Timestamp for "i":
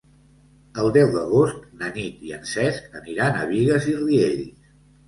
2.31-2.35, 3.95-3.99